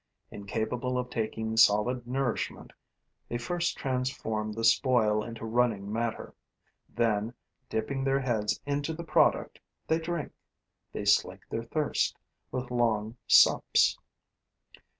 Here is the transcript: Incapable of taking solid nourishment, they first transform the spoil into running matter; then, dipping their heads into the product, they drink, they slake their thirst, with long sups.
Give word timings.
Incapable 0.31 0.97
of 0.97 1.11
taking 1.11 1.55
solid 1.57 2.07
nourishment, 2.07 2.73
they 3.29 3.37
first 3.37 3.77
transform 3.77 4.51
the 4.53 4.63
spoil 4.63 5.23
into 5.23 5.45
running 5.45 5.93
matter; 5.93 6.33
then, 6.89 7.35
dipping 7.69 8.03
their 8.03 8.21
heads 8.21 8.59
into 8.65 8.93
the 8.93 9.03
product, 9.03 9.59
they 9.85 9.99
drink, 9.99 10.31
they 10.91 11.05
slake 11.05 11.47
their 11.51 11.61
thirst, 11.65 12.17
with 12.51 12.71
long 12.71 13.15
sups. 13.27 13.99